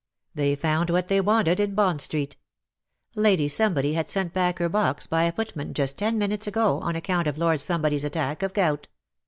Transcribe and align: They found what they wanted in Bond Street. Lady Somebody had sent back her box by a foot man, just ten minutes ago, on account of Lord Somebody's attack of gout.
They 0.33 0.55
found 0.55 0.89
what 0.89 1.09
they 1.09 1.21
wanted 1.21 1.59
in 1.59 1.75
Bond 1.75 2.01
Street. 2.01 2.35
Lady 3.13 3.47
Somebody 3.47 3.93
had 3.93 4.09
sent 4.09 4.33
back 4.33 4.57
her 4.57 4.67
box 4.67 5.05
by 5.05 5.25
a 5.25 5.31
foot 5.31 5.55
man, 5.55 5.75
just 5.75 5.99
ten 5.99 6.17
minutes 6.17 6.47
ago, 6.47 6.79
on 6.79 6.95
account 6.95 7.27
of 7.27 7.37
Lord 7.37 7.61
Somebody's 7.61 8.03
attack 8.03 8.41
of 8.41 8.53
gout. 8.55 8.87